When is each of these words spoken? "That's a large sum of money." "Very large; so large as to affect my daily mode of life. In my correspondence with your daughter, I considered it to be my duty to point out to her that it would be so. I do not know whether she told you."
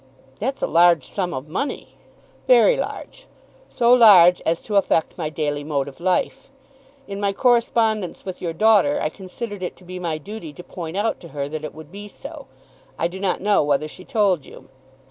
"That's 0.39 0.63
a 0.63 0.67
large 0.67 1.03
sum 1.03 1.31
of 1.31 1.47
money." 1.47 1.89
"Very 2.47 2.75
large; 2.75 3.27
so 3.69 3.93
large 3.93 4.41
as 4.47 4.63
to 4.63 4.75
affect 4.77 5.15
my 5.15 5.29
daily 5.29 5.63
mode 5.63 5.87
of 5.87 5.99
life. 5.99 6.49
In 7.07 7.19
my 7.21 7.31
correspondence 7.33 8.25
with 8.25 8.41
your 8.41 8.51
daughter, 8.51 8.97
I 8.99 9.09
considered 9.09 9.61
it 9.61 9.75
to 9.77 9.83
be 9.83 9.99
my 9.99 10.17
duty 10.17 10.53
to 10.53 10.63
point 10.63 10.97
out 10.97 11.19
to 11.19 11.27
her 11.27 11.47
that 11.49 11.63
it 11.63 11.75
would 11.75 11.91
be 11.91 12.07
so. 12.07 12.47
I 12.97 13.07
do 13.07 13.19
not 13.19 13.41
know 13.41 13.63
whether 13.63 13.87
she 13.87 14.03
told 14.03 14.43
you." 14.43 14.69